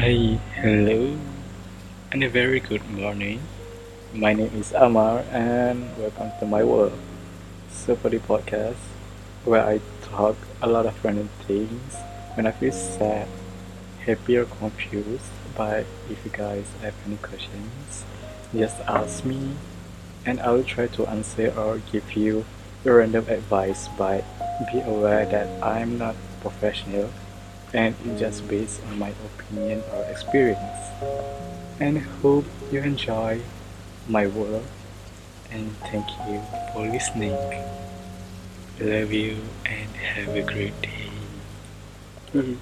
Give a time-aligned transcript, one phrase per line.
[0.00, 1.14] Hi, hello,
[2.10, 3.42] and a very good morning.
[4.14, 6.96] My name is Amar, and welcome to my world,
[7.68, 8.80] Super Podcast,
[9.44, 11.96] where I talk a lot of random things
[12.32, 13.28] when I feel sad,
[14.06, 15.28] happy, or confused.
[15.54, 18.06] But if you guys have any questions,
[18.56, 19.52] just ask me,
[20.24, 22.46] and I will try to answer or give you
[22.84, 23.86] random advice.
[23.98, 24.24] But
[24.72, 27.10] be aware that I'm not professional
[27.72, 30.78] and it's just based on my opinion or experience.
[31.78, 33.40] And hope you enjoy
[34.06, 34.62] my work
[35.50, 37.36] and thank you for listening.
[38.80, 39.36] Love you
[39.66, 41.10] and have a great day.
[42.34, 42.54] Mm-hmm.